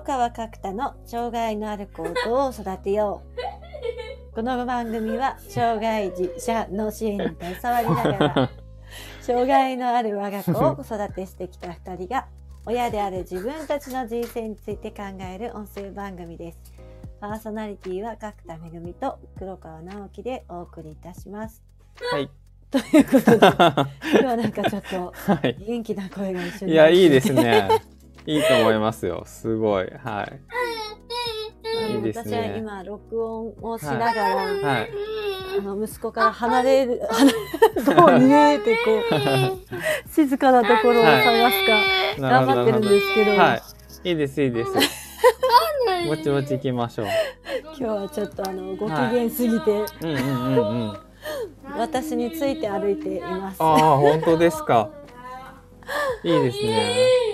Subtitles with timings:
[0.00, 3.22] 黒川角田の障害のある子を育てよ
[4.32, 4.34] う。
[4.34, 8.50] この番組は障害児者の支援に携わりながら、
[9.20, 12.28] 障害のある我が子を子育てしてきた2人が、
[12.64, 16.58] 親である自分たちの人生について考える音声番組です。
[17.20, 21.62] パーソナリティは角田めぐみと黒川直樹でお送りいたします。
[22.10, 22.30] はい。
[22.70, 23.88] ということで、 今
[24.20, 25.56] 日はなんかちょっとはい。
[25.58, 26.72] 元気な声が一緒に。
[26.72, 27.34] いや、いいです。
[27.34, 27.68] ね。
[28.26, 29.22] いいと思いますよ。
[29.26, 29.86] すごい。
[30.02, 30.40] はい。
[31.92, 34.90] いいですね私は今録音をしながら、はい。
[35.58, 39.02] あの息子から離れる、離れる、どう逃げてこ
[40.06, 43.60] う、静かなところを探すか、頑張ってるんですけど、は
[44.04, 44.10] い。
[44.10, 44.70] いいです、いいです。
[46.08, 47.06] ぼちぼち行きましょう。
[47.64, 49.70] 今日はちょっとあのご機嫌すぎて、
[50.02, 50.98] うんうんうんうん。
[51.76, 53.56] 私について歩いています。
[53.60, 54.90] ああ、本当ですか。
[56.22, 57.29] いいですね。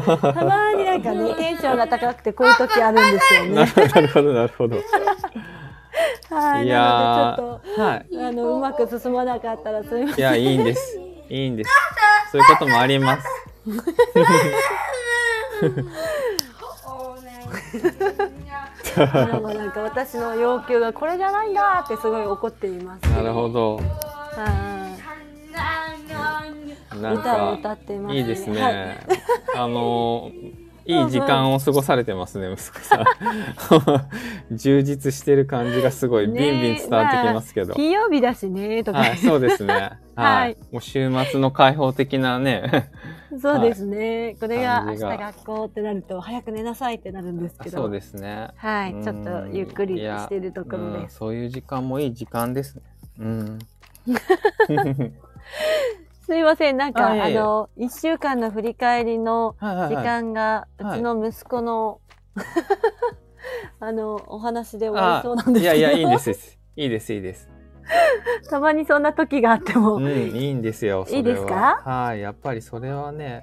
[0.00, 3.72] たまになんかね、テンションが高くてこういう時あるんですよなね。
[3.94, 4.76] なるほど、なるほど。
[6.30, 8.06] はい、いなやのでちょっー、はい。
[8.10, 10.18] と、あの、うまく進まなかったらすみません。
[10.18, 10.98] いや、いいんです。
[11.28, 11.70] いいんです。
[12.32, 13.28] そういうこともあります。
[18.96, 23.02] なんか私の要求がこれじゃないんだってすごい怒っています。
[23.10, 23.76] なるほど。
[23.76, 23.82] は
[24.78, 24.81] い。
[27.00, 27.52] なん歌。
[27.52, 28.62] 歌ってます、いいですね。
[28.62, 28.98] はい
[29.56, 33.04] あのーいい時間を過ごされてますね、息子さん。
[34.56, 37.74] 充実してる感じがすごい、ビンビン伝わってきますけど。
[37.74, 39.72] 金曜日だしねとか、はい、そうですね。
[39.74, 40.56] は はいい。
[40.72, 42.90] もう週末の開放的なね。
[43.40, 48.48] そうですね、これが明日学校ってなると早く寝なさいってなるんですけどそうですね。
[48.56, 52.82] はいうんちょっとゆっくりしてるところうんですそういう時間もいい時間ですね。
[53.20, 53.58] うん。
[56.32, 60.06] すいませんなんかああの一週間の振り返りの時はいはいはい。
[60.06, 62.00] 間がうはいちの息子の、
[63.80, 66.58] あのお話で終わりそうなんあですけどいやいや、いいです。
[66.74, 67.50] いいです、いいです。
[68.48, 71.06] たまにそんな時があっても、うん、いいんですよ。
[71.10, 71.82] いいですか？
[71.84, 73.42] はい、やっぱりそれはね、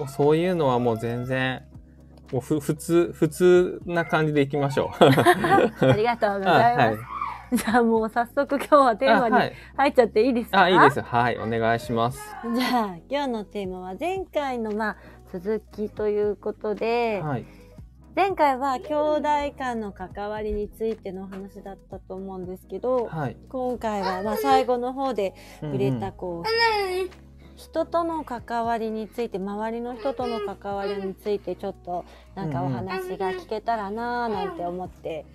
[0.00, 1.62] もうそういうのはもう全然、
[2.32, 5.04] もうふ普通、普通な感じでいきましょう。
[5.86, 7.11] ありがとうございます、はい。
[7.54, 9.52] じゃあもう早速今日はテーマに。
[9.76, 11.02] 入っちゃっていいですか、あ、いいです。
[11.02, 12.18] はい、お願いします。
[12.54, 14.96] じゃあ今日のテーマは前回のまあ
[15.30, 17.44] 続きということで、はい。
[18.16, 23.36] 前回は兄弟間の関わりについてのお話だったと思うんですけど、はい。
[23.50, 26.48] 今回はまあ最後の方で触れたうんこう、
[27.56, 32.04] 人との関わりについて周りの人との関わりについてちょっと
[32.34, 35.26] なんかお話が聞けたらなーなんて思って。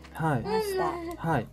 [0.43, 0.85] ました。
[1.17, 1.47] はい。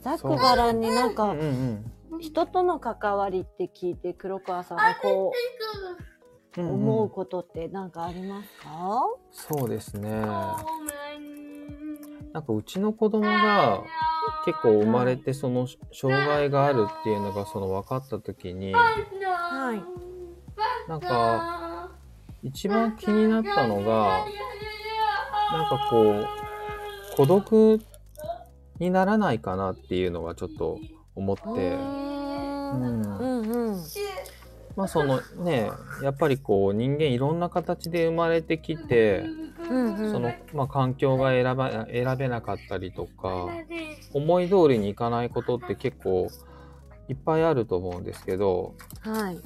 [0.00, 5.32] ざっくばらんになんかうんうん人との関わりって聞いて黒川さんがこ
[6.58, 9.02] う思うことって何かありますか？
[9.30, 10.10] そうですね。
[12.32, 13.82] なんかうちの子供が
[14.44, 19.82] 結構生まれてその障害があるっていうのがその分かった時にはい。
[20.88, 21.90] なんか
[22.42, 24.24] 一番気になったのが
[25.52, 26.26] なんかこう
[27.16, 27.80] 孤独
[28.78, 30.78] にならないかなっていうのがちょっと
[31.14, 33.76] 思って、うんうんうん。
[34.74, 35.70] まあそのね
[36.02, 39.24] やっぱりこう人間いろんな形で生まれてきて
[39.70, 40.12] うんうん。
[40.12, 43.48] その、まあ、環境が選ば選べなかったりとか
[44.12, 46.28] 思い通りにいかないことって結構
[47.08, 49.38] いっぱいあると思うんですけどはい。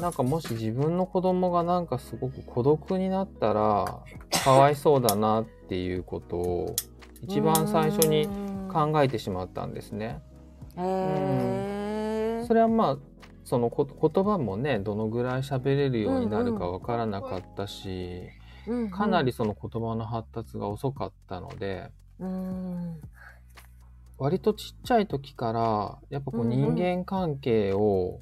[0.00, 4.02] なんかもし自分の子供がなんかすごく孤独になったら
[4.44, 6.76] かわいそうだなっていうことを
[7.22, 8.28] 一番最初に
[8.72, 10.20] 考えてしまったんですね。
[10.76, 12.98] へーそれはまあ
[13.48, 18.24] そのこ言葉もねどのぐらい喋れるようになるかわからなかったし、
[18.66, 18.90] うんうん。
[18.90, 23.00] かなりその言葉の発達が遅かったのでうん。
[24.18, 26.74] 割とちっちゃい時からやっぱこううんうん。
[26.74, 28.20] 人間関係を、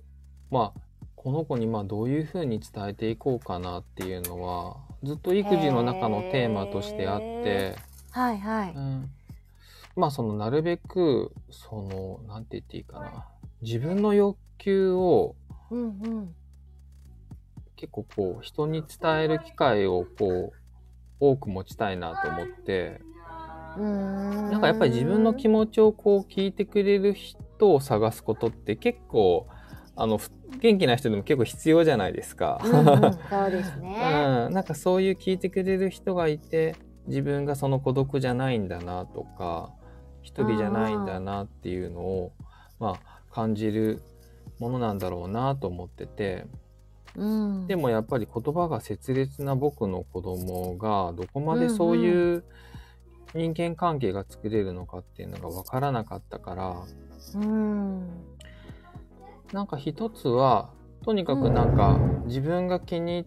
[0.53, 0.81] まあ
[1.17, 7.75] この子にまあどういうふうに伝えていこうかなっていうのはずっと育児の中のテーマとしてあって、
[8.13, 8.73] はいはい。
[8.77, 9.11] うん、
[9.97, 13.27] まあそのなるべくそのなんて言っていいかな。
[13.63, 15.37] 自分の欲求を
[15.71, 16.35] うんうん。
[17.77, 20.57] 結構こう人に伝える機会をこう
[21.21, 23.01] 多く持ちたいなと思って
[23.77, 29.47] ななんかやっぱり自分の気持ちをこう聞いてくれる人を探すことって結構
[29.95, 32.61] あのふ元気な人でも結構必要じゃないですか。
[32.65, 32.85] うんうん、
[33.29, 33.99] そうですね。
[34.49, 36.77] うん、なんかそういう聞いてくれる人がいて
[37.07, 39.71] 自分がその孤独じゃないんだなとか
[40.23, 42.33] 一人じゃないんだなっていうのを
[42.79, 44.03] まあ感じる
[44.59, 46.47] ものなんだろうなと思ってて。
[47.17, 52.45] うん、でもやっぱり言葉が切烈な僕の子供がどこまでそういう
[53.35, 56.77] 人間関係が作れるのかっていうのが分からなかったから。
[57.35, 58.07] うん、
[59.53, 60.71] なんか一つは
[61.05, 63.25] とにかくなんか自分が気に入っ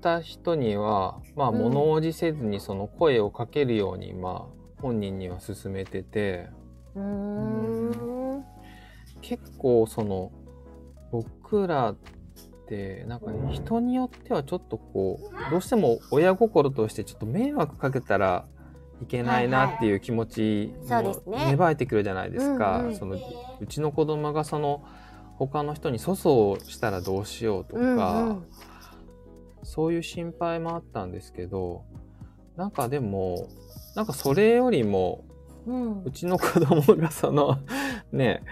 [0.00, 1.58] た人にはまあうん。
[1.58, 6.48] 物おじせずにその声をかけるようにまあ本人には勧めてて。
[6.94, 8.44] うーん、
[9.20, 10.32] 結構その
[11.10, 11.96] 僕らっ
[12.66, 18.44] てなんか人によってはちょっとこうどうしても親心としてちょっと迷惑かけたら
[19.02, 21.46] いけないなっていう気持ちもね。
[21.46, 22.84] 芽生えてくるじゃないですか。
[22.98, 23.16] その
[23.60, 24.84] うちの子供がその
[25.36, 28.44] 他の人に粗相をしたらどうしようとか、うんうん。
[29.62, 31.84] そういう心配もあったんですけど
[32.56, 33.48] なんかでも
[33.94, 35.24] なんかそれよりも
[35.66, 36.02] うん。
[36.02, 37.58] うちの子供がその
[38.16, 38.42] ね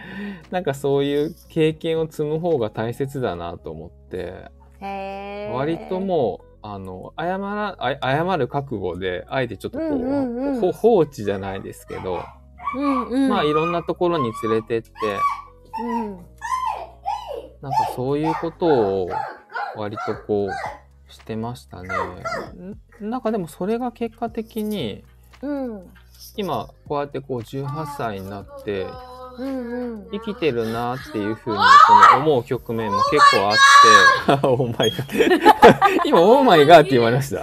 [0.50, 4.50] なんかそういう経験を積む方が大切だなと思って。
[4.80, 10.60] 割ともうあの謝らあ謝る覚悟であえてちょっとこう、うんうんうん。
[10.60, 12.20] ほ放置じゃないですけど、
[12.76, 14.90] うんうん、まあいろんなところに連れてって
[15.78, 16.16] うん、
[17.60, 19.10] なんかそういうことを
[19.76, 21.88] 割とこうしてましたね。
[23.00, 25.04] んなんかでもそれが結果的に
[25.42, 25.90] うん、
[26.36, 28.86] 今こうやってこう18歳になって。
[29.38, 33.56] 生きてるなっていうふうにその思う局面も結構あっ
[34.40, 36.00] て、オーマイガー。
[36.04, 37.42] 今、オーマイガーって言われました。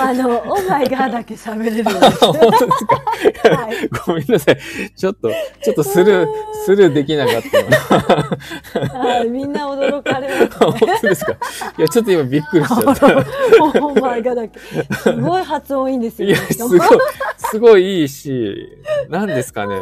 [0.00, 2.24] あの、オーマイガーだけ喋れるんです。
[2.24, 3.56] 本当ですか？
[3.56, 3.88] はい。
[4.06, 4.58] ごめんなさい。
[4.96, 5.30] ちょっと、
[5.62, 6.28] ちょっとスルー、
[6.64, 9.04] スルーできなかったの。
[9.04, 11.32] はい、みんな驚かれます本当ですか？
[11.78, 13.06] いや、ちょっと今びっくりしちゃった。
[13.06, 14.58] オーマイガーだけ。
[14.58, 16.80] すごい発音いいんですよ、いや、すごい、
[17.38, 18.68] すごいいいし、
[19.08, 19.76] 何ですかね？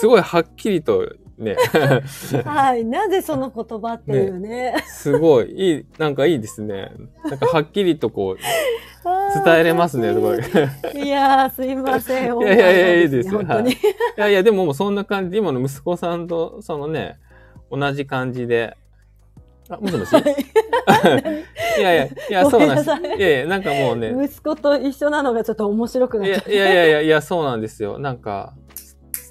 [0.00, 1.06] すごいはっきりと
[1.38, 1.56] ね、
[2.44, 2.84] はい。
[2.84, 4.74] なぜその言葉っていうね。
[4.86, 6.92] すごいいい、なんかいいですね。
[7.24, 10.08] なんかはっきりとこう、伝えれますね。
[10.94, 12.32] いやー、すいません。
[12.40, 13.72] いやいやいやいいですよ本当に。
[13.72, 13.76] い
[14.16, 17.18] やいや、でももうそんな感じ、今の息子さんと、そのね、
[17.70, 18.76] 同じ感じで。
[19.68, 20.12] あ、もしもし？
[21.78, 22.90] いやいや、いや、ごそうなんです。
[22.90, 26.52] いいやいや、なんかもうね、息子と一緒なのがちょっと面白くないっちゃう。
[26.52, 27.98] やいやいやいやいや、そうなんですよ。
[27.98, 28.54] なんか、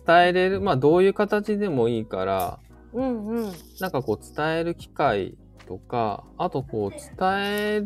[0.06, 2.60] 伝えれる、まあどういう形でもいいから、
[2.94, 3.54] うんうん。
[3.80, 5.38] なんかこう伝える機会
[5.68, 7.84] とか、あとこう伝え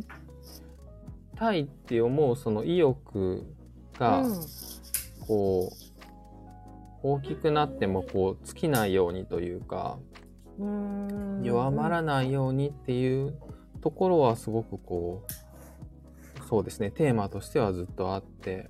[1.35, 3.45] たいって思うその意欲
[3.97, 4.35] が、うん。
[5.27, 5.89] こう、
[7.01, 9.99] 大きくなってもこう尽きないようにというか、
[11.41, 13.39] 弱まらないようにっていう
[13.81, 18.69] ところはすごくこう、そうですね、テーマとしてはずっとあって、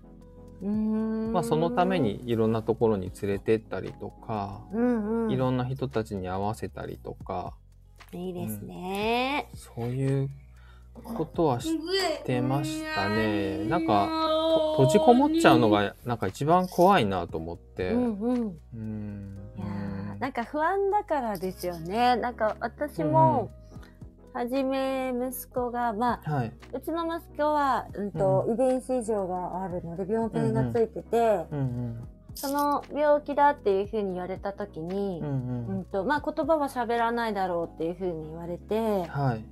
[0.61, 7.53] まあそのためにいろんなところに連れてったりとか、うんうんいろんな人たちに合わせたりとか、
[8.11, 9.47] いいですね。
[9.53, 10.29] そういう
[11.03, 11.69] ことはし
[12.25, 13.65] てましたね。
[13.65, 14.07] なんか、
[14.49, 17.91] と閉じこもっちゃうのがなんか一番怖いなと思って。
[17.91, 18.59] うんうん。
[18.75, 22.15] うんいやーなんか不安だからですよね。
[22.15, 23.51] なんか私も、
[24.39, 26.53] はじめ息子が、まあ、はい。
[26.73, 35.27] うちの息子は、うんと遺伝子異常があるので病気がついてて、うんその病気だっていうふうに言われた時にうん。
[35.27, 35.83] う、んううんん。
[35.83, 39.43] とまあ、言葉は喋らないだろうっていうふうに言われてはい。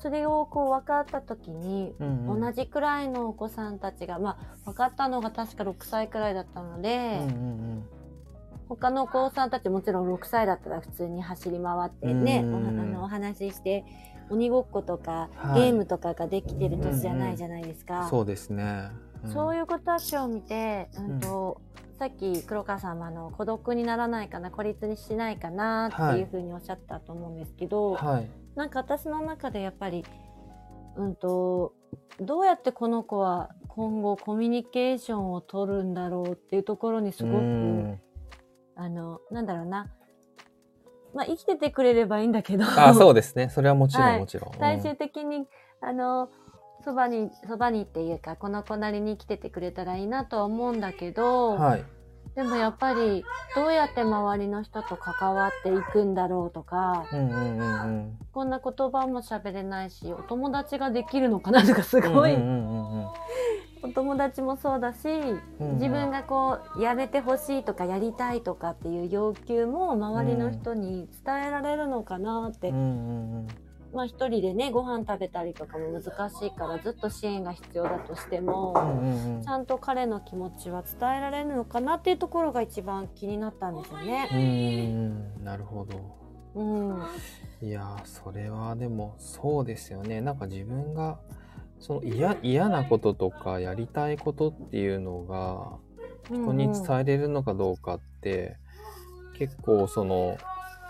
[0.00, 7.82] それをこう分かった時に、うんうん同じくらいのお子さんたちが、まあ、分かったのが確か6歳くらいだったので、うんうん
[8.68, 13.84] 他のお子さんたちもちろん6歳だったら普通に走り回ってね、うんおお話しして
[14.30, 18.08] 鬼ごっことか、はいゲームとかができてる年じゃないじゃないですか。
[18.08, 18.90] そうですね。
[19.24, 21.60] いそういう子たちを見て、うんと
[21.98, 28.30] さっき黒川さんもあの孤独にならないかな孤立にしないかなっていうふうにおっしゃったと思うんですけど、はい。
[28.54, 30.04] なんか私の中でやっぱり、
[30.96, 31.74] うんと、
[32.20, 38.00] どうやってこの子は今後コミュニケーションを取るんだろうっていうところにすごく、うん
[38.76, 39.90] あの、なんだろうな。
[41.16, 43.48] まあ生きててくれればいいんだけど、あ、そうですね。
[43.48, 44.52] それはもちろはいんもちろん。
[44.58, 45.46] 最終的に、
[45.80, 46.28] あの、
[46.84, 51.84] そばに、そばにっていうか、この子なりに生きててくれたらいいなとは思うんだけうど、んはい。
[52.34, 58.18] でもやっぱり、どうやって周りの人と関わっていくんだろうとか、うんうんうんうん。
[58.32, 63.06] こんな言葉も喋れないし、お友達ができるのかなとかすごい、うんうんうんうん
[63.82, 65.08] お友達もそうだし、
[65.60, 72.72] うん自分がこう、やめてほしいとかやりたいとかっていう要求も周りの人に伝えられるのかなって、
[73.92, 78.74] まあ一人でね、ご飯食べたりとかも難しいからずっと支援が必要だとしても、
[79.44, 84.28] ちゃんと彼の気持ちは伝えられるのかなっていうところが一番気になったんですよね。
[84.32, 86.16] うんなるほど。
[86.54, 87.02] ううん。
[87.62, 90.20] いやーそれはでもそうですよね。
[90.20, 91.18] なんか自分が
[91.80, 95.78] その嫌嫌なこととかやりたいことっていうのが
[96.30, 98.56] 人に伝えれるのかどうかって、
[99.38, 100.38] 結構その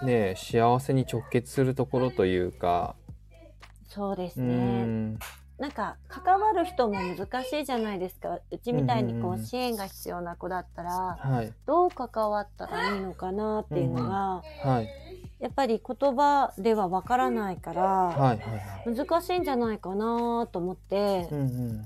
[0.03, 2.97] ね幸せに直結するところというか。
[3.11, 3.13] う
[3.89, 4.85] そうですね。
[4.85, 5.19] ん。
[5.59, 8.39] なんか関わる人も難しいじゃないですか。
[8.51, 9.47] うちみたいにこうんうんううん。
[9.47, 11.53] 支援が必要な子だったら、はい。
[11.67, 15.06] どう関わったらいいのかなっていうのが、はい
[15.39, 21.85] やっぱり言葉ではわからないから、はいはいはい難しいんじゃないかなと思って、うん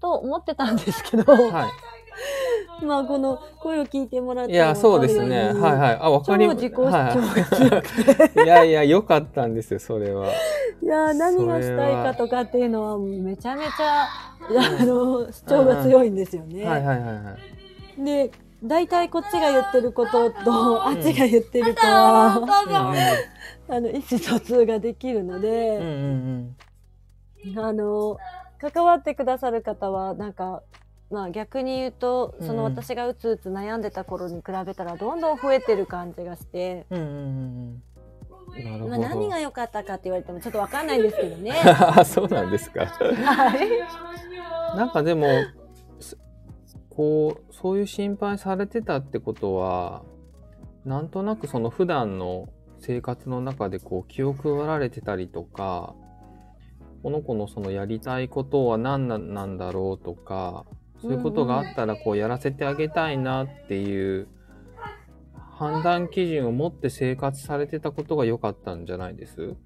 [0.00, 1.70] と思ってたんですけど、うんは
[2.82, 4.48] まあこの声を聞いてもらっい。
[4.48, 5.52] ていや、そうですね。
[5.52, 5.54] はいい。
[5.54, 5.98] はい。
[6.00, 8.44] あ、わかり超自己主張が強はくて、い。
[8.44, 10.26] いやいや、良かったんですよ、それは。
[10.82, 16.64] いやー何がしたいかとかっていうのはめちゃめちゃ、あの主張が強いんですよね。
[16.64, 17.36] はいはいはいは
[17.98, 18.04] い。
[18.04, 22.34] で大体こっちが言ってることと、あっちが言ってるとは、
[23.68, 26.56] あの意思疎通ができるのうんうん
[27.44, 28.18] で、うんあの
[28.60, 30.62] 関わってくださる方はなんか、
[31.10, 37.82] まあ、逆に言うとそのうん私がうつうつ悩んでた頃に比べたらどんどん増えてる感じがして、うん
[38.88, 39.02] まあ、ど。
[39.02, 41.52] 何が良かったかって言われてもちょっとわかんないんですけどね。
[41.64, 42.86] あ そうなんですか。
[42.86, 43.68] はい
[44.76, 45.61] なんかでも、す
[46.94, 50.02] こう、そういう心配されてたってことは、
[50.84, 55.94] なんとなくその普段の生活の中でこう気を配られてたりとか、
[57.02, 60.66] この子のそのやりたいことは何なんなんだろうとか、
[61.00, 64.28] そういうことがあったらこうやらせてあげたいなっていう
[65.34, 69.56] 判断基準を持って生活されてたことが良かったんじゃないです？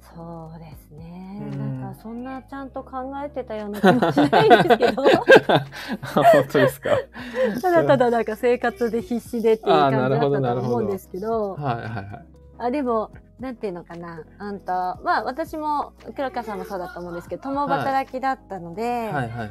[0.00, 1.50] そうですね。
[1.52, 5.02] うんそんなちゃんと考えてたような気もしないんですけど。
[6.14, 6.90] 本当ですか
[7.60, 12.26] ただただなんか生活で必死でっていう感じだったと思うんですけど、はいはいはい。
[12.58, 14.66] あでも、なんていうのかな、あんと、
[15.02, 19.48] まあ私も黒川さんもそうだと思うんですけど、共働きだったので、はいはいはい。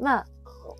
[0.00, 0.26] まあ、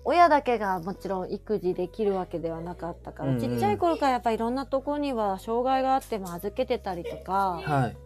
[0.05, 7.97] 親だけがもちろん育児できるわけではなかったから、うんうんちっちゃい頃からやっぱりいろんなとこには障害があっても預けてたりとか、はい。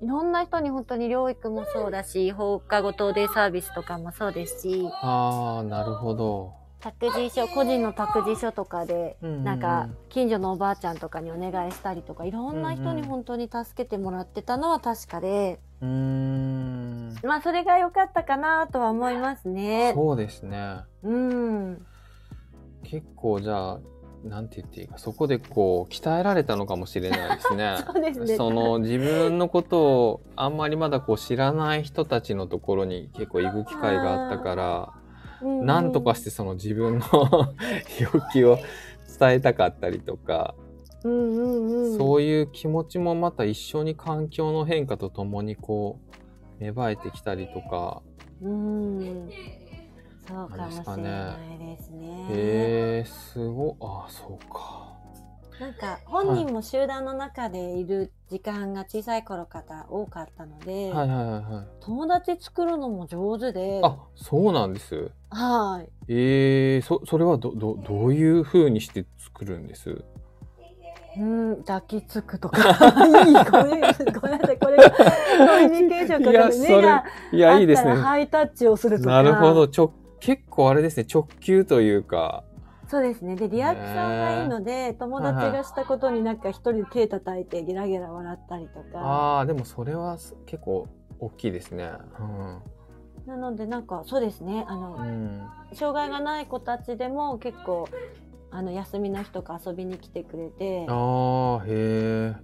[0.00, 6.52] いろんな人に本当に療育もそうだし、放課後等デイサービスとかもそうですし、ああ、なるほど。
[6.80, 17.14] 託児所個人の託児所とかで、うんうんうんなんか近所のおばあちゃんとかにお願いしたりとかいろんな人に本当に助けてもらってたのは確かで、うーん。
[17.24, 19.92] まあそれが良かったかなとは思いますね。
[19.94, 20.80] そうですね。
[21.02, 21.86] うん。
[22.84, 23.78] 結構じゃあ、
[24.24, 27.76] なんて言っていいか、そこでこう、鍛えられたのかもしれないですね。
[27.86, 28.36] そうですね。
[28.36, 34.98] その自分のことをあんまりまだこう知らない人たちのところに結構行く機会があったから、うん
[35.40, 37.04] なんとかしてその自分の
[38.00, 38.58] 欲求を
[39.20, 40.56] 伝えたかったりとか、
[41.04, 41.96] うんうんうん。
[41.96, 46.00] そういう気持ちもまた一緒に環境の変化とともにこ
[46.60, 48.02] う芽生えてきたりとか、
[48.42, 49.30] うん。
[50.28, 52.26] そうかもしれないですね。
[52.30, 54.86] へえすごああそうか。
[55.58, 61.66] なんか本人も集団の中でいる時間が小さい頃から多かったので、はいはいはいはい。
[61.80, 65.10] 友達作るのも上手で、あそうなんです。
[65.30, 65.88] はい。
[66.06, 70.04] ええそそれはどどどういう風にして作るんです？
[71.16, 72.60] うん、抱きつくとか。
[73.26, 74.12] いい、ごめん、なさい。
[74.12, 75.02] これがコ
[75.68, 76.58] ミュニケーションかかる。
[76.58, 78.08] 目がいやいいですねあったら。
[78.08, 79.10] ハイタッチをするとか。
[79.10, 79.66] なるほど。
[79.66, 82.44] ちょ結構あれですね直球というか。
[82.88, 83.36] そうですね。
[83.36, 88.98] で、リアクションがいいので、友達がしたことになんか一人手叩いてゲラゲラ笑ったりとか。
[89.00, 90.88] ああでもそれはす結構
[91.20, 91.92] 大きいですね。
[93.26, 94.64] なので、なんかそうですね。
[94.66, 95.02] あの、うん。
[95.02, 97.88] うん障害がない子たちでも結構、
[98.50, 100.86] あの、休みの日とか遊びに来てくれて。
[100.88, 102.36] ああ、へえ。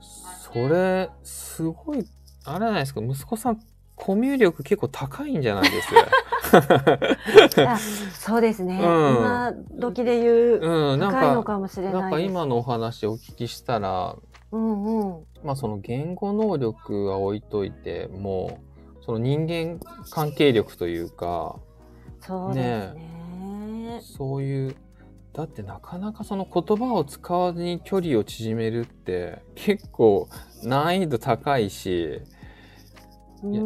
[0.00, 2.06] それ、すごい、
[2.44, 3.60] あれじゃないですか、息子さん、
[3.98, 5.88] コミュ力結構高いんじゃないです？
[7.66, 7.76] あ
[8.14, 8.74] そうですね。
[8.74, 12.20] うん今時で言う、うん、なん高いのか、かもしれなんないです。
[12.22, 14.16] か今のお話お聞きしたら、
[14.52, 15.24] うんうん。
[15.44, 18.60] まあその言語能力は置いといて、も
[19.00, 21.56] う、その人間関係力というか、
[22.20, 24.00] そうですね。
[24.00, 24.76] そういう、
[25.32, 30.28] だってなかなかその言葉を使わずに距離を縮めるって結構
[30.62, 32.22] 難易度高いし、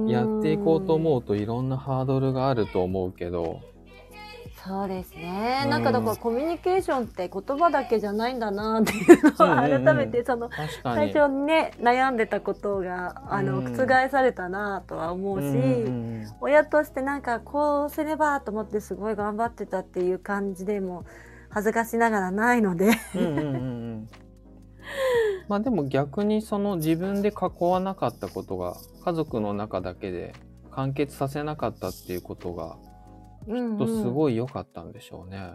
[0.09, 3.73] ややっていこうと思ううといろんなハードルがあると思うけど、ん。
[4.65, 5.63] そうですね。
[5.65, 5.71] うん。
[5.71, 9.85] なんかだからコミュニケーションって言葉だけじゃないんだなっていうのはうんうんうん。
[9.85, 10.51] 改めてその。
[10.83, 13.73] 最初にね悩んでたことがあのうん。
[13.75, 15.47] 覆されたなとは思うし、
[16.41, 21.05] 親としてなんかこうすればと思ってすごい頑張ってたっていう感じでも
[21.49, 22.91] 恥ずかしながらないので
[25.49, 30.35] まあでも逆にその自分で囲わなかったことが家族の中だけで
[30.71, 32.79] 完結させなかったっていうことが
[33.47, 34.11] うんきっとすい。
[34.11, 35.55] ごい良かったんでしょうね。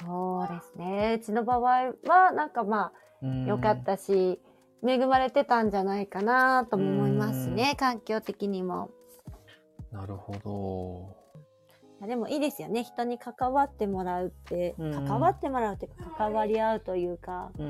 [0.00, 1.18] そうですね。
[1.20, 1.60] うちの場合
[2.06, 4.40] は、なんかまうんあ、良かったし、
[4.86, 7.76] 恵まれてたんじゃないかなとも思いますね。
[7.78, 8.90] 環境的にも。
[9.90, 11.15] なるほど。
[11.98, 12.84] いやでもいいですよね。
[12.84, 17.66] 人に関わってもらうって、うん関わってもらうっていうか、関わり合うというか、うん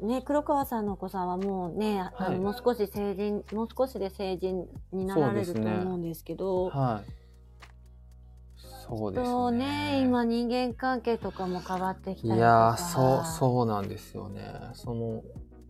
[0.00, 6.38] うんね、黒川さんのお子さんはもうね、あはいのもう少し成人、もう少しで成人になられると思うんですけうん。
[6.38, 7.10] ど、はい。
[8.56, 9.58] そうですね。
[9.58, 12.34] ね、今人間関係とかも変わってきたりとか。
[12.36, 14.52] いやーそうそうなんですよね。
[14.74, 15.22] その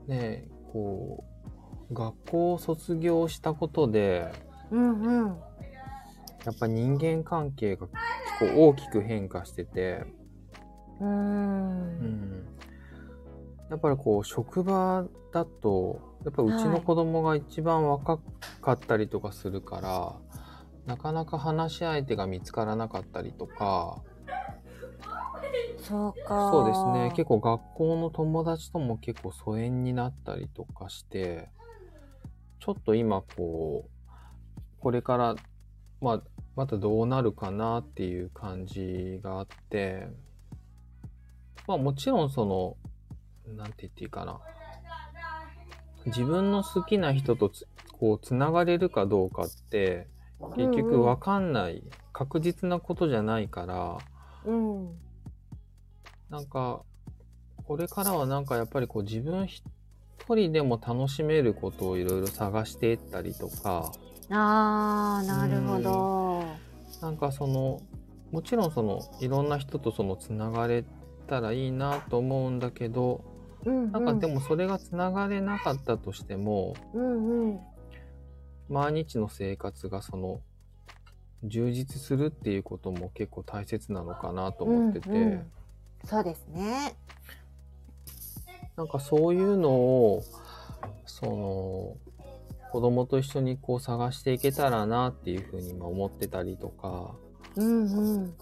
[0.07, 1.25] ねこ
[1.91, 4.31] う学校を卒業したことで
[4.71, 5.37] うんうん。
[6.45, 7.87] やっぱ人間関係が
[8.41, 10.05] 結構大きく変化してて、
[11.01, 11.07] うー。
[11.07, 12.47] うんん、
[13.69, 18.19] やっぱりこう職場だとやっぱうちの子供が一番若
[18.61, 20.15] かったりとかするから、
[20.87, 24.03] なかなか話し相手が見つからなかったりとか
[25.79, 26.49] そうか。
[26.51, 31.51] そうですね結構学校の友達とも結構疎遠になったりとかして
[32.61, 33.91] ちょっと今こう
[34.81, 35.37] これから、
[36.01, 36.23] まあ、
[36.57, 40.09] またどうなるかなっていう感じがあって
[41.67, 42.77] まあもちろんその
[43.57, 44.41] なんて言っていいかな。
[46.07, 50.09] 自分の好きな人とつこうつながれるかどうかって
[50.57, 53.99] 結うんうん局わかんない、確実なことじゃないから。
[54.47, 54.99] うん。
[56.31, 56.83] なんか
[57.65, 59.63] これからはなんかやっぱりこう自分一
[60.29, 63.93] 人でも楽しめることをいろいろ探していったりとか
[64.31, 66.45] ああ、なるほど。
[67.03, 67.81] なんかその
[68.31, 70.85] もちろんそのいろんな人とそのつながれ
[71.27, 73.25] たらいいなと思うんだけど
[73.65, 73.93] うん、うん。
[73.93, 77.61] なんかでもそれがつながれなかったとしてもうんうん。
[78.69, 80.41] 毎日の生活がその
[81.43, 85.51] 充実するっていうことも結構大切なのかなと思ってて、うんうん
[86.05, 86.95] そうですね。
[88.75, 90.23] なんかそういうのを
[91.05, 92.10] その
[92.71, 97.15] 子供と一緒にこう探していけたらなっていうふうに今思ってたりとか
[97.57, 98.35] うんうん。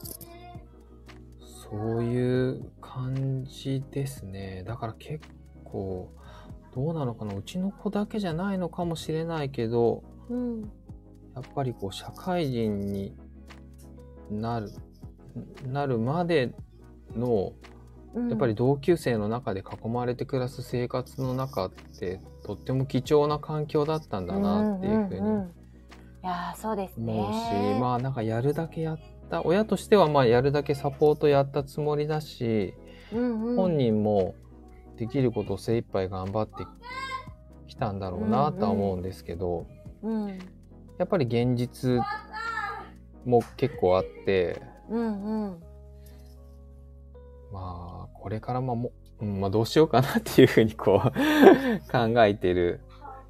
[1.70, 5.26] そういう感じですねだから結
[5.64, 6.12] 構
[6.74, 10.62] どうなのかなうちの子だけじゃないのかもしれないけどうん。
[10.62, 13.14] やっぱりこう社会人に
[14.30, 14.70] なる
[15.66, 16.52] なるまで
[17.14, 17.52] の
[18.14, 27.12] うんやっぱり同級生の中で囲まれて暮らす生活の中ってとっても貴重な環境だったんだなっていうふうにんんんいやーそうですね。
[27.12, 32.72] 思うし、まあなんかやるだけやった親としてはまあやるだけサポートやったつもりだし、
[33.12, 34.34] うんうん、本人も
[34.96, 36.66] できることを精一杯頑張って
[37.66, 39.66] きたんだろうなとは思うんですけど、
[40.02, 40.38] うん。
[40.98, 42.00] やっぱり現実
[43.26, 45.61] も結構あってうんうん。
[47.52, 51.11] まあこれからまあも、うんまあ、どうしようかなっていうふうにこう
[51.90, 52.81] 考えてる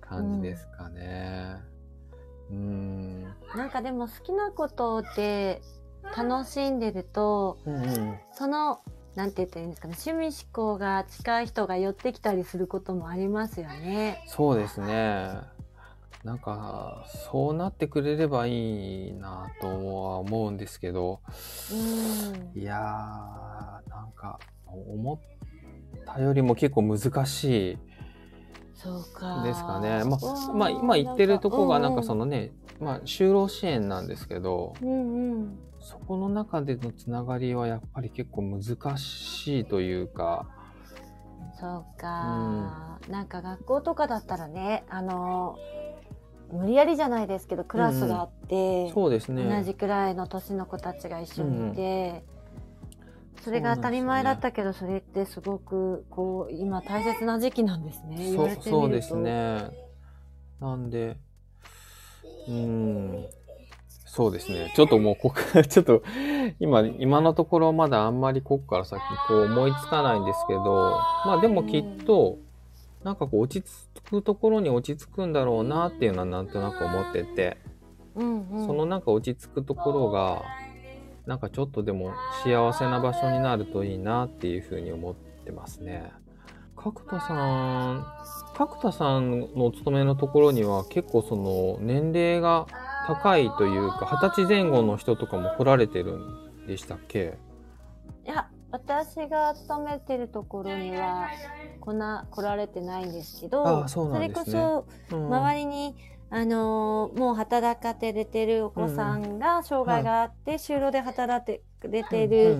[0.00, 1.56] 感じですかね。
[2.50, 3.22] うん
[3.54, 5.60] なんかでも好きなことで
[6.16, 8.80] 楽しんでるとうんうんその
[9.14, 14.22] なんて言ったらいいんですかね趣味思考が近い人が寄ってきたりすることもありますよね。
[14.26, 15.40] そうですね。
[16.24, 21.20] なんか、そうなってくれればいいなとは思うんですけど、
[21.72, 25.37] うんいやー、なんか、思っ
[26.14, 27.78] たよりも結構難しい
[28.74, 29.42] そうか。
[29.42, 30.04] ですかね。
[30.04, 40.46] まあ、まあ、今言ってるとこがなんかその、のね、まあ、就労支援なんですけど、うんうん、そこの中でのつながりはやっぱり結構難しいというか、
[41.58, 45.56] そうか、なんか学校とかだったらねあの
[46.52, 49.42] 無理やりじゃないですけどクラスがあって、そうですね。
[49.42, 52.24] 同じくらいの年の子たちが一緒にいて、
[53.42, 58.32] それが当たり前だったけどそれってすごくこう今大切な時期なんですね。
[58.34, 59.70] そうそうですね。
[60.60, 61.16] なんで、
[62.48, 63.26] うーん、
[64.04, 64.72] そうですね。
[64.74, 66.02] ちょっともうここから、 ちょっと
[66.58, 72.38] 今、今のところまだあんまりここから先こう思いつかないんですけど、まあでもきっと、
[73.04, 77.58] なんかこう落ち着くところに落ち着くんだろうなっていうのはなんとなく思ってて、
[78.16, 80.42] うんうん、そのなんか落ち着くところが、
[81.28, 86.10] なんかちょっとでも幸せな場所になるといいなっていうふうに思ってますね。
[86.74, 87.34] 角田さ
[87.92, 88.06] ん、
[88.56, 92.66] 角田さんのお勤めのところには結構その年齢が
[93.06, 97.36] 高いというか、二十歳前後の人とかも来られてるんでしたっけ？
[98.26, 101.28] いや私が勤めてるところには
[101.80, 104.28] こな来られてないんですけどああそね。
[104.28, 105.26] れこそうん。
[105.26, 105.94] 周りに、
[106.30, 112.58] あのーもう働かれてるお子さんが障害があって、就労で働いてくれてる、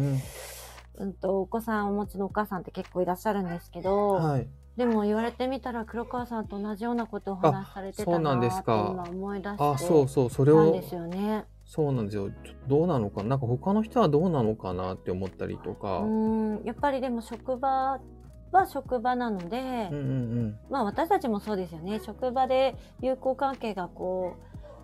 [0.97, 4.49] うんとお子さんをお持ちのお母さんって結構いらっしゃるんですけど、はい。
[4.77, 11.45] でも言われてみたら黒川さんと同じようなことをお話しされてたなってですか今思い出してあ、そうそう、それをで、すよね。
[11.65, 12.31] そうなんですよ。
[12.69, 15.99] どうなのかな、なんか他の人はどうなのかなって思ったりとか。
[15.99, 18.01] ううんんやっぱりでも職場
[18.53, 20.59] は職場なので、うんうん。
[20.71, 24.37] まあ私たちもそうですよね職場で友好関係がこ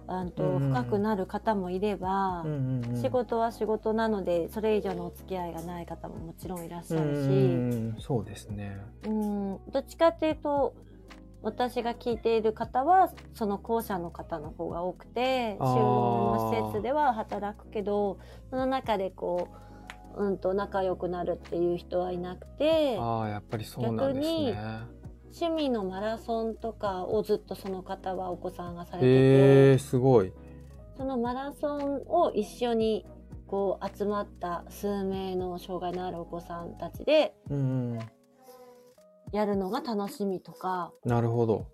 [0.08, 3.02] うあんとうん深くなる方もいれば、うんうんうん。
[3.02, 8.80] 仕事は仕事なのでそれ以上のお付き合いがない方ももちろんいらっしゃるし、うんうんうんそうですね。
[9.06, 10.74] うんどっちかっていうと
[11.42, 19.56] 私が聞いている方はその後者の方の方が多くてあー就労の施設では働くけどその中でこう、
[20.16, 24.58] うん、と仲良くなるっていう人はいなくてああ、やっぱりそうなんですね。
[25.40, 30.32] 趣味のマラソンとかをずっとその方はお子さんがされてへえ、てすごい。
[30.96, 33.04] そのマラソンを一緒に
[33.46, 37.34] こう集まった数名の障害のあるお子さんたちで。
[39.32, 41.66] やるのが楽しみとかなるほど。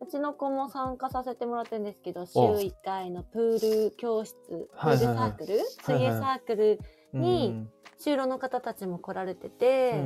[0.00, 6.78] うちの子も参加させてもらってるんですけど週1回のプール教室プールサークル、水泳サークル？
[7.12, 7.66] に
[7.98, 10.04] 就労の方たちも来られてて、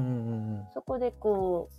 [0.74, 1.70] そこでこ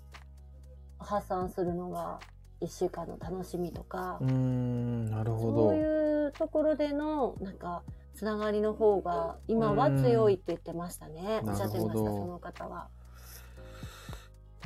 [1.02, 2.20] う発散するのが
[2.62, 5.70] 1週間の楽しみとかなるほど。
[5.70, 7.84] そういうところでのなんか
[8.16, 11.50] つながりの方が今は強いって言ってましたね、うん。
[11.50, 12.88] おっしゃってましたその方は。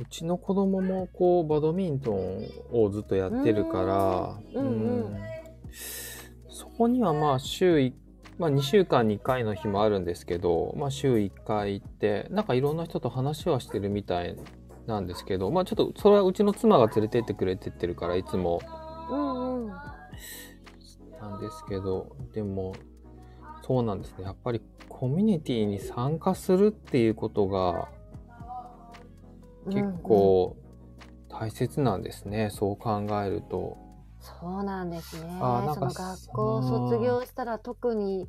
[0.00, 5.18] うちの子供もこうバドミントンをずっとやってるから、うんうんうん
[6.48, 7.94] そこにはまあ週い
[8.38, 14.36] まあ、2週間に1回の日もあるんですけど、まあ、週1回行ってなんかいろんな人と話はしてるみたい
[14.86, 18.60] なんですけど、まあ、ちょっとそれはうちの妻が連れてってくれてってるからいつも。
[19.10, 19.72] うんうん。
[21.20, 22.74] なんですけどでも
[23.66, 24.24] そうなんですね。
[24.24, 27.88] やっぱりコミュニティに参加するっていうことが
[29.66, 30.56] 結構
[31.28, 33.87] 大切なんですね、そう考えると。
[34.40, 35.26] そうなんですね。
[35.74, 38.28] その学校を卒業したら特に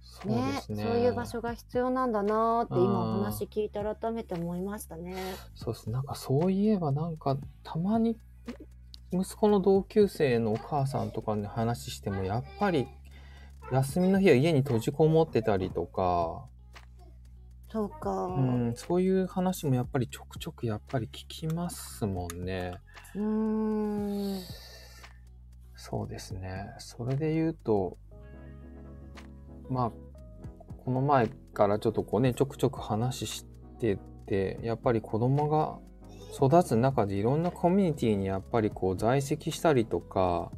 [0.00, 0.82] そうでねすね。
[0.82, 5.14] そういう場所が必要なんだなーって今お話聞いて改めて思いましたね。
[5.54, 5.90] そうです。
[5.90, 8.18] なんかそういえばなんかたまに
[9.12, 12.86] 息子の同級生のお母さんとかに話してもやっぱり
[13.72, 16.44] 休みの日は家に閉じこもってたりとか、
[17.70, 18.26] そうか。
[18.26, 22.74] うん、そういう話もやっぱりちょくちょくやっぱり聞きますもんね。
[23.14, 24.69] うーん。
[25.82, 26.74] そうですね。
[26.76, 27.96] それで言うと、
[29.70, 29.90] まあ、
[30.84, 33.46] この前からちょっとこうね、ちょくちょく話し
[33.78, 35.78] てて、やっぱり子供が
[36.34, 40.52] 育つ中でいろんなコミュニティにやっぱりこう在籍したりとか、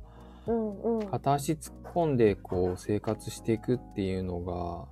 [0.49, 1.07] うんうん。
[1.07, 4.89] 片足突っ込んでこう生活していくっていうのが、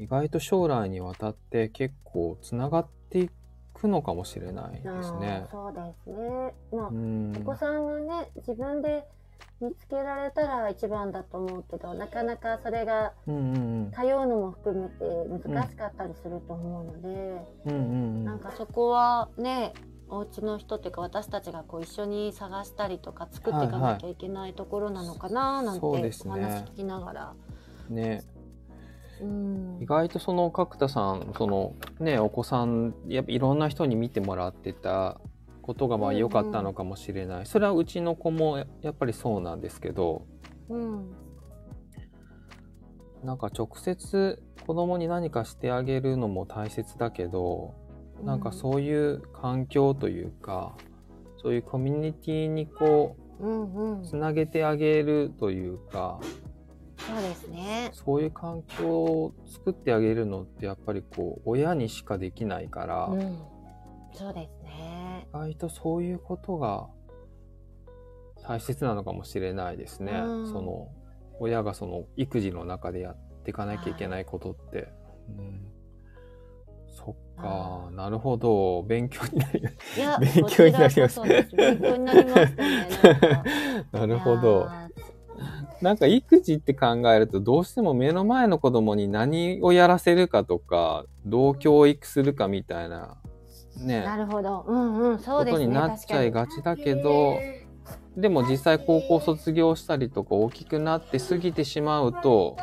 [0.00, 3.32] 意外と将来にわたって結構つながっていく
[3.88, 5.46] のかもしれないですね。
[5.50, 6.54] そうですね。
[6.72, 9.06] まあ、うんお子さんがね自分で
[9.60, 15.04] 見つけられたら一番だと思うけどなかなかそれが通うのも含めて
[15.48, 17.08] 難しかったりすると思うので、
[17.66, 17.80] うんうんう
[18.20, 19.72] んなんかそこはね
[20.08, 27.34] お家の人っていうか私たちがこう一緒に探したりとか作っていかなきゃいけないところなのかななんてお話聞きながら。
[27.88, 28.22] ね
[29.20, 29.78] うん。
[29.80, 35.20] 意外とその角田さんそのねお子さんやっぱいろんな人に見てもらってた
[35.62, 36.20] ことがまあうんうん。
[36.20, 40.26] 良かったのかもしれない、それはうちの子もややっぱりそうなんですけど。
[40.68, 41.14] うん。
[43.24, 47.74] なんか直接子供に何かしてあげるのも大切だけど
[48.22, 50.76] なんかそういう環境というか
[51.42, 56.20] そういうコミュニティにこうんうんうつなげてあげるというか
[57.06, 57.90] そうですね。
[57.92, 63.38] そういう環境を作ってあげるのってやっぱりこう親にしかできないから、うん、
[64.14, 65.26] そうですね。
[65.30, 66.88] 意外とそういうことが
[68.46, 70.12] 大切なのかもしれないですね。
[70.12, 70.88] うんその
[71.40, 74.88] 親がその育児の中でやっていかなきゃいけないことって。
[75.28, 75.66] うん、
[76.86, 78.82] そっかあ、なるほど。
[78.84, 80.00] 勉強になります。
[80.00, 83.84] いや、勉強になります勉強になりましたね。
[83.90, 84.68] なるほど。
[85.80, 93.16] なんか育児って考えるとどうしても目の前の子供に何をやらせるかとか、どう教育するかみたいな、
[93.78, 94.00] ね。
[94.00, 94.64] ーなるほど。
[94.66, 95.66] うんうん、そうですね。
[95.66, 97.38] ことになっちゃいがちだけど、
[98.16, 102.56] でも実際高校卒業したりとか大きくなって過ぎてしまうと、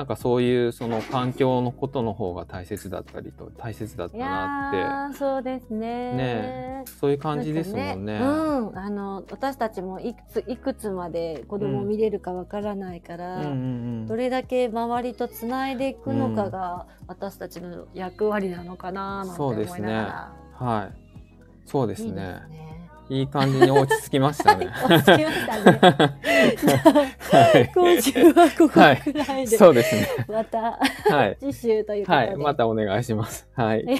[0.00, 8.18] なんかそういうその環境のことの方が大切だったりと大切だったいなってそうですねねそういう感じですもんね。
[8.18, 20.66] うん、あの私たちもいくついくつまで子供を見れるかわからないから、うんどれだけ周りとつないでいくのかが私たちの役割なのかななんて思いながら。
[20.66, 20.92] はい。
[21.66, 22.48] そうですいいねです。
[22.48, 22.69] ね。
[23.10, 24.68] いい感じに落ち着きましたね。
[24.88, 25.78] 落ち着きましたね。
[27.32, 27.72] はい。
[27.74, 30.08] 今週はここくらいで、そうですね。
[30.28, 31.36] またはい。
[31.40, 32.26] 次週ということで。
[32.26, 32.36] はい。
[32.36, 33.48] またお願いします。
[33.56, 33.80] はい。
[33.80, 33.96] いや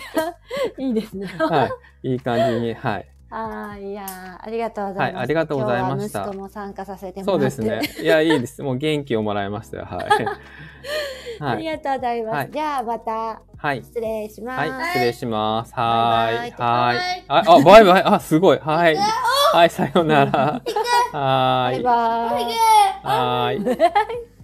[0.79, 1.27] いいですね。
[1.27, 1.71] は
[2.05, 2.13] い。
[2.13, 2.73] いい感じに。
[2.73, 3.09] はい。
[3.33, 5.15] あーいやーありがとうございます。
[5.15, 7.63] はいありがとうございました息子も参加させてもそうらって。
[7.63, 8.03] ですね。
[8.03, 8.63] いや、いいです。
[8.63, 9.85] もう元気をもらいましたよ。
[9.85, 10.27] はい。
[11.41, 11.59] あ はい。
[11.59, 12.35] りがとうございます。
[12.37, 13.83] はいじゃあまたはい。
[13.83, 14.59] 失礼します。
[14.59, 14.87] はい。
[14.95, 15.73] 失礼します。
[15.77, 16.37] バはい。
[16.37, 16.55] はい。
[17.29, 18.03] あ、あ、バイバイ。
[18.05, 18.59] あ、すごい。
[18.59, 18.97] はい。
[19.53, 20.63] はい、さようなら。
[21.13, 21.83] はバイ。
[21.83, 22.45] バイ。
[23.05, 23.79] はーい。